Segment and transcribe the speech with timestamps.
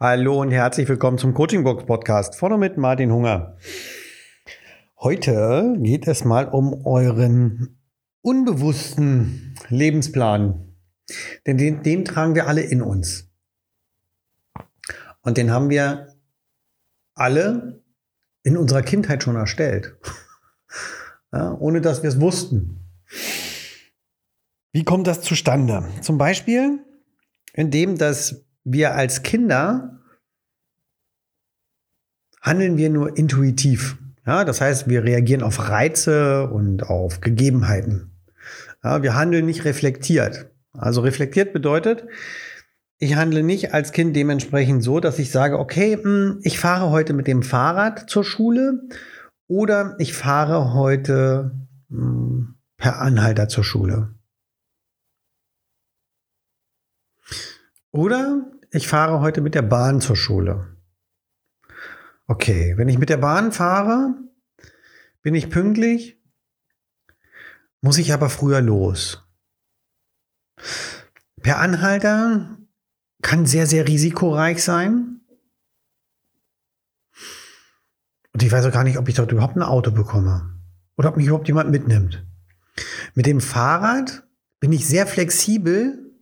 [0.00, 2.36] Hallo und herzlich willkommen zum Coaching Box Podcast.
[2.36, 3.56] Vorne mit Martin Hunger.
[5.00, 7.80] Heute geht es mal um euren
[8.22, 10.72] unbewussten Lebensplan.
[11.48, 13.28] Denn den, den tragen wir alle in uns.
[15.22, 16.14] Und den haben wir
[17.14, 17.82] alle
[18.44, 19.96] in unserer Kindheit schon erstellt.
[21.30, 22.86] Ja, ohne dass wir es wussten.
[24.72, 25.86] Wie kommt das zustande?
[26.00, 26.82] Zum Beispiel,
[27.52, 29.98] indem dass wir als Kinder
[32.40, 33.96] handeln wir nur intuitiv.
[34.26, 38.12] Ja, das heißt, wir reagieren auf Reize und auf Gegebenheiten.
[38.84, 40.50] Ja, wir handeln nicht reflektiert.
[40.72, 42.06] Also reflektiert bedeutet,
[42.98, 47.12] ich handle nicht als Kind dementsprechend so, dass ich sage, okay, hm, ich fahre heute
[47.14, 48.82] mit dem Fahrrad zur Schule
[49.46, 51.52] oder ich fahre heute
[51.88, 54.14] hm, per Anhalter zur Schule.
[57.90, 60.76] Oder ich fahre heute mit der Bahn zur Schule.
[62.26, 64.14] Okay, wenn ich mit der Bahn fahre,
[65.22, 66.20] bin ich pünktlich,
[67.80, 69.24] muss ich aber früher los.
[71.42, 72.58] Per Anhalter
[73.22, 75.20] kann sehr, sehr risikoreich sein.
[78.32, 80.60] Und ich weiß auch gar nicht, ob ich dort überhaupt ein Auto bekomme.
[80.96, 82.26] Oder ob mich überhaupt jemand mitnimmt.
[83.14, 84.24] Mit dem Fahrrad
[84.60, 86.12] bin ich sehr flexibel,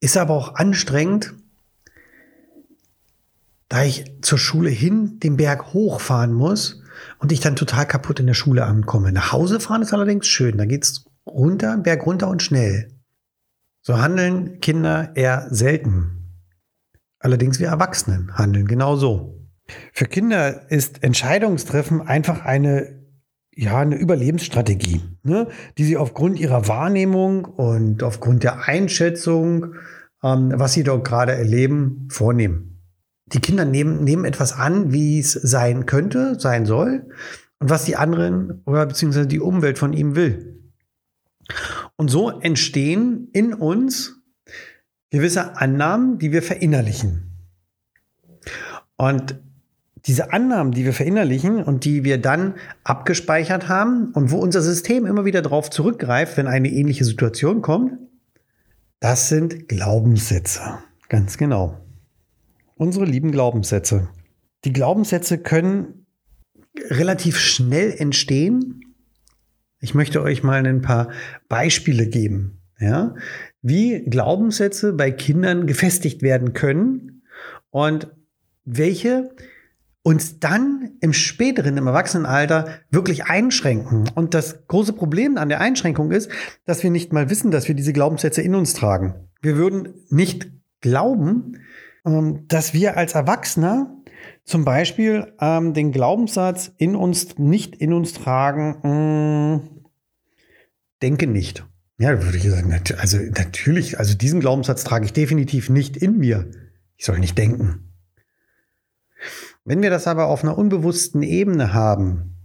[0.00, 1.34] ist aber auch anstrengend,
[3.68, 6.82] da ich zur Schule hin den Berg hochfahren muss
[7.18, 9.12] und ich dann total kaputt in der Schule ankomme.
[9.12, 10.56] Nach Hause fahren ist allerdings schön.
[10.56, 12.88] Da geht's runter, Berg runter und schnell.
[13.82, 16.14] So handeln Kinder eher selten.
[17.20, 19.46] Allerdings wir Erwachsenen handeln genau so.
[19.92, 23.02] Für Kinder ist Entscheidungstreffen einfach eine,
[23.54, 29.74] ja, eine Überlebensstrategie, ne, die sie aufgrund ihrer Wahrnehmung und aufgrund der Einschätzung,
[30.22, 32.77] ähm, was sie dort gerade erleben, vornehmen
[33.32, 37.08] die Kinder nehmen, nehmen etwas an, wie es sein könnte, sein soll
[37.58, 40.60] und was die anderen oder beziehungsweise die Umwelt von ihm will.
[41.96, 44.16] Und so entstehen in uns
[45.10, 47.32] gewisse Annahmen, die wir verinnerlichen.
[48.96, 49.38] Und
[50.06, 55.06] diese Annahmen, die wir verinnerlichen und die wir dann abgespeichert haben und wo unser System
[55.06, 57.92] immer wieder darauf zurückgreift, wenn eine ähnliche Situation kommt,
[59.00, 60.78] das sind Glaubenssätze.
[61.08, 61.78] Ganz genau
[62.78, 64.08] unsere lieben Glaubenssätze.
[64.64, 66.06] Die Glaubenssätze können
[66.88, 68.80] relativ schnell entstehen.
[69.80, 71.10] Ich möchte euch mal ein paar
[71.48, 73.14] Beispiele geben, ja,
[73.62, 77.22] wie Glaubenssätze bei Kindern gefestigt werden können
[77.70, 78.08] und
[78.64, 79.30] welche
[80.02, 84.08] uns dann im späteren, im Erwachsenenalter wirklich einschränken.
[84.14, 86.30] Und das große Problem an der Einschränkung ist,
[86.64, 89.14] dass wir nicht mal wissen, dass wir diese Glaubenssätze in uns tragen.
[89.42, 90.50] Wir würden nicht
[90.80, 91.58] glauben,
[92.46, 93.94] dass wir als Erwachsener
[94.44, 99.70] zum Beispiel ähm, den Glaubenssatz in uns nicht in uns tragen, mh, mm,
[101.02, 101.66] denke nicht.
[101.98, 106.50] Ja, würde ich sagen, also natürlich, also diesen Glaubenssatz trage ich definitiv nicht in mir.
[106.96, 107.92] Ich soll nicht denken.
[109.64, 112.36] Wenn wir das aber auf einer unbewussten Ebene haben,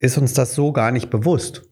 [0.00, 1.68] ist uns das so gar nicht bewusst.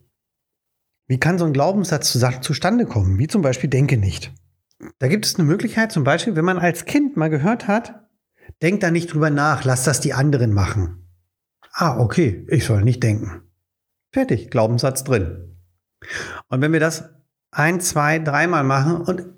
[1.07, 3.17] Wie kann so ein Glaubenssatz zustande kommen?
[3.17, 4.33] Wie zum Beispiel denke nicht.
[4.99, 8.07] Da gibt es eine Möglichkeit, zum Beispiel, wenn man als Kind mal gehört hat,
[8.61, 11.07] denk da nicht drüber nach, lass das die anderen machen.
[11.73, 13.41] Ah, okay, ich soll nicht denken.
[14.11, 15.57] Fertig, Glaubenssatz drin.
[16.47, 17.09] Und wenn wir das
[17.51, 19.33] ein, zwei, dreimal machen und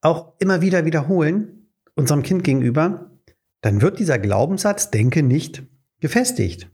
[0.00, 3.10] auch immer wieder wiederholen, unserem Kind gegenüber,
[3.60, 5.62] dann wird dieser Glaubenssatz, denke nicht,
[6.00, 6.70] gefestigt.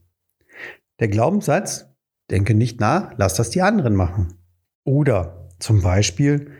[0.99, 1.85] Der Glaubenssatz,
[2.31, 4.39] denke nicht nach, lass das die anderen machen.
[4.83, 6.51] Oder zum Beispiel,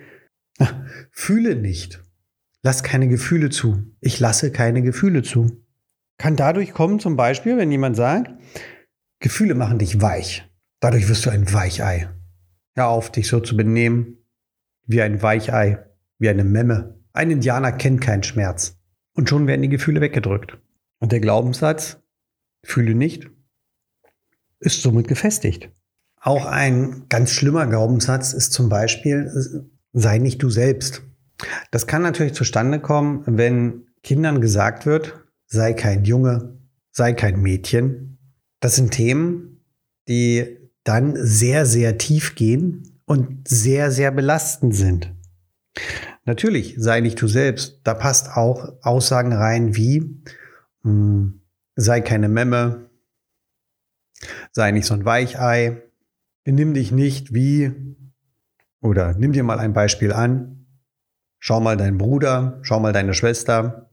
[1.12, 2.04] Fühle nicht.
[2.62, 3.84] Lass keine Gefühle zu.
[4.02, 5.64] Ich lasse keine Gefühle zu.
[6.18, 8.32] Kann dadurch kommen, zum Beispiel, wenn jemand sagt,
[9.20, 10.50] Gefühle machen dich weich.
[10.82, 12.10] Dadurch wirst du ein Weichei.
[12.76, 14.18] Hör auf, dich so zu benehmen
[14.86, 15.86] wie ein Weichei,
[16.18, 17.00] wie eine Memme.
[17.14, 18.78] Ein Indianer kennt keinen Schmerz.
[19.14, 20.58] Und schon werden die Gefühle weggedrückt.
[21.00, 22.02] Und der Glaubenssatz,
[22.64, 23.30] fühle nicht,
[24.60, 25.72] ist somit gefestigt.
[26.22, 31.02] Auch ein ganz schlimmer Glaubenssatz ist zum Beispiel, sei nicht du selbst.
[31.72, 36.58] Das kann natürlich zustande kommen, wenn Kindern gesagt wird, sei kein Junge,
[36.92, 38.18] sei kein Mädchen.
[38.60, 39.64] Das sind Themen,
[40.08, 45.14] die dann sehr, sehr tief gehen und sehr, sehr belastend sind.
[46.26, 47.82] Natürlich, sei nicht du selbst.
[47.84, 50.22] Da passt auch Aussagen rein wie,
[50.84, 51.42] hm,
[51.76, 52.90] sei keine Memme,
[54.52, 55.82] sei nicht so ein Weichei,
[56.44, 57.72] benimm dich nicht wie
[58.82, 60.66] oder nimm dir mal ein Beispiel an.
[61.40, 63.90] Schau mal deinen Bruder, schau mal deine Schwester.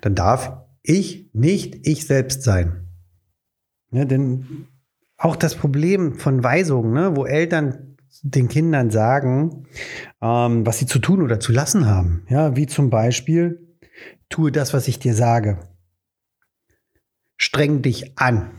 [0.00, 2.86] dann darf ich nicht ich selbst sein.
[3.90, 4.68] Ne, denn
[5.16, 9.66] auch das Problem von Weisungen, ne, wo Eltern den Kindern sagen,
[10.20, 12.24] ähm, was sie zu tun oder zu lassen haben.
[12.28, 13.76] Ja, wie zum Beispiel,
[14.28, 15.58] tue das, was ich dir sage.
[17.36, 18.50] Streng dich an.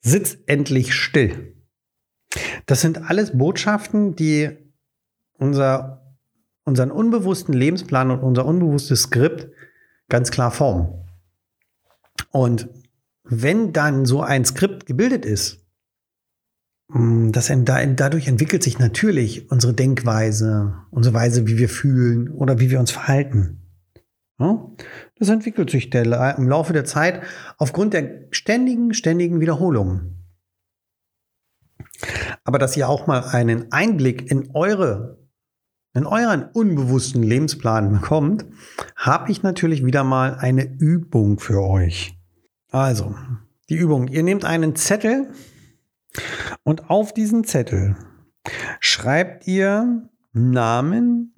[0.00, 1.55] Sitz endlich still.
[2.66, 4.50] Das sind alles Botschaften, die
[5.38, 6.16] unser,
[6.64, 9.48] unseren unbewussten Lebensplan und unser unbewusstes Skript
[10.08, 11.04] ganz klar formen.
[12.30, 12.68] Und
[13.24, 15.64] wenn dann so ein Skript gebildet ist,
[16.88, 22.70] mm, das, dadurch entwickelt sich natürlich unsere Denkweise, unsere Weise, wie wir fühlen oder wie
[22.70, 23.62] wir uns verhalten.
[25.18, 27.22] Das entwickelt sich im Laufe der Zeit
[27.56, 30.15] aufgrund der ständigen, ständigen Wiederholungen.
[32.44, 35.18] Aber dass ihr auch mal einen Einblick in eure,
[35.94, 38.44] in euren unbewussten Lebensplan bekommt,
[38.96, 42.18] habe ich natürlich wieder mal eine Übung für euch.
[42.70, 43.14] Also,
[43.68, 44.08] die Übung.
[44.08, 45.32] Ihr nehmt einen Zettel
[46.62, 47.96] und auf diesen Zettel
[48.80, 51.34] schreibt ihr Namen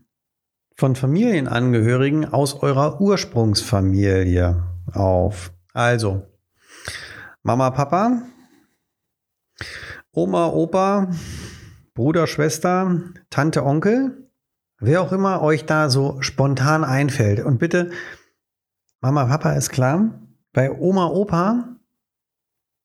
[0.75, 4.63] von Familienangehörigen aus eurer Ursprungsfamilie
[4.93, 5.53] auf.
[5.73, 6.23] Also,
[7.43, 8.23] Mama, Papa,
[10.19, 11.13] Oma, Opa,
[11.95, 14.29] Bruder, Schwester, Tante, Onkel,
[14.81, 17.39] wer auch immer euch da so spontan einfällt.
[17.39, 17.91] Und bitte,
[19.01, 20.11] Mama, Papa ist klar,
[20.53, 21.69] bei Oma, Opa,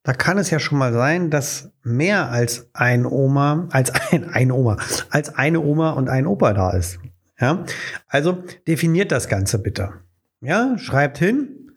[0.04, 4.52] da kann es ja schon mal sein, dass mehr als ein Oma, als ein, ein
[4.52, 4.78] Oma,
[5.10, 7.00] als eine Oma und ein Opa da ist.
[7.40, 7.66] Ja?
[8.08, 9.94] Also definiert das Ganze bitte.
[10.40, 11.72] Ja, schreibt hin,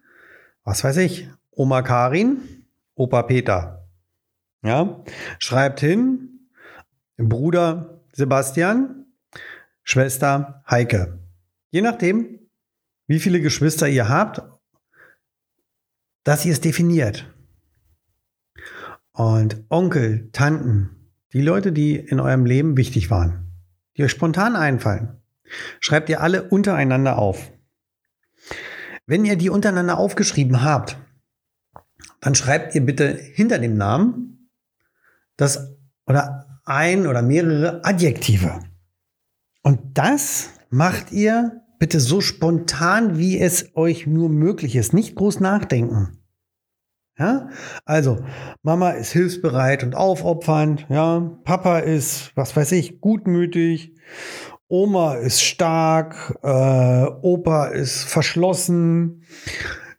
[0.65, 2.43] was weiß ich, Oma Karin,
[2.95, 3.76] Opa Peter.
[4.67, 5.05] Ja,
[5.39, 6.49] schreibt hin,
[7.17, 9.07] Bruder Sebastian,
[9.83, 11.19] Schwester Heike.
[11.71, 12.41] Je nachdem,
[13.07, 14.43] wie viele Geschwister ihr habt,
[16.25, 17.33] dass ihr es definiert.
[19.13, 23.47] Und Onkel, Tanten, die Leute, die in eurem Leben wichtig waren,
[23.97, 25.17] die euch spontan einfallen,
[25.81, 27.53] Schreibt ihr alle untereinander auf.
[29.07, 30.97] Wenn ihr die untereinander aufgeschrieben habt,
[32.21, 34.36] dann schreibt ihr bitte hinter dem Namen
[35.37, 38.61] das oder ein oder mehrere Adjektive.
[39.63, 44.93] Und das macht ihr bitte so spontan, wie es euch nur möglich ist.
[44.93, 46.19] Nicht groß nachdenken.
[47.19, 47.49] Ja,
[47.85, 48.19] also
[48.63, 50.87] Mama ist hilfsbereit und aufopfernd.
[50.91, 53.95] Ja, Papa ist, was weiß ich, gutmütig
[54.69, 59.23] Oma ist stark, äh, Opa ist verschlossen,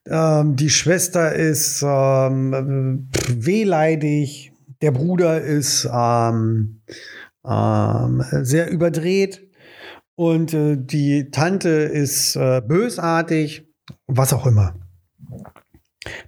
[0.06, 4.51] ähm, die Schwester ist ähm, wehleidig,
[4.81, 6.81] der Bruder ist ähm,
[7.45, 9.50] ähm, sehr überdreht
[10.15, 13.68] und äh, die Tante ist äh, bösartig,
[14.07, 14.75] was auch immer.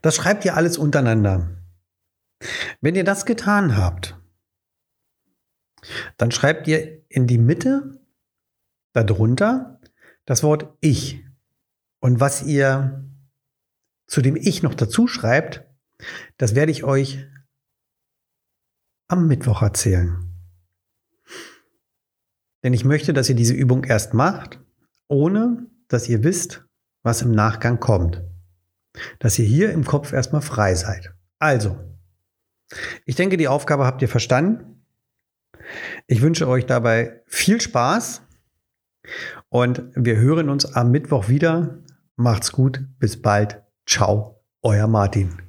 [0.02, 1.50] Das schreibt ihr alles untereinander.
[2.82, 4.18] Wenn ihr das getan habt,
[6.18, 8.00] dann schreibt ihr in die Mitte
[8.94, 9.80] darunter
[10.26, 11.24] das Wort Ich.
[12.00, 13.04] Und was ihr
[14.08, 15.66] zu dem Ich noch dazu schreibt,
[16.38, 17.26] das werde ich euch
[19.10, 20.18] am Mittwoch erzählen.
[22.64, 24.60] Denn ich möchte, dass ihr diese Übung erst macht,
[25.08, 26.66] ohne dass ihr wisst,
[27.04, 28.24] was im Nachgang kommt.
[29.20, 31.14] Dass ihr hier im Kopf erstmal frei seid.
[31.40, 31.78] Also,
[33.06, 34.86] ich denke, die Aufgabe habt ihr verstanden.
[36.08, 38.22] Ich wünsche euch dabei viel Spaß
[39.50, 41.80] und wir hören uns am Mittwoch wieder.
[42.16, 42.86] Macht's gut.
[43.00, 43.62] Bis bald.
[43.86, 44.44] Ciao.
[44.62, 45.49] Euer Martin.